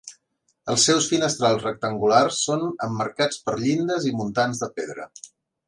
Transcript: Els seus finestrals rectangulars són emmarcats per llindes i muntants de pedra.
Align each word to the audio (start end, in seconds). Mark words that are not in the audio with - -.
Els 0.73 0.85
seus 0.87 1.09
finestrals 1.11 1.65
rectangulars 1.67 2.41
són 2.47 2.65
emmarcats 2.89 3.39
per 3.45 3.57
llindes 3.63 4.11
i 4.13 4.15
muntants 4.23 4.67
de 4.67 4.75
pedra. 4.81 5.11